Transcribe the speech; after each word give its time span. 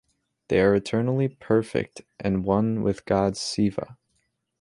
They 0.47 0.59
are 0.61 0.73
eternally 0.73 1.27
perfect 1.27 2.01
and 2.19 2.43
one 2.43 2.81
with 2.81 3.05
God 3.05 3.37
Siva. 3.37 3.97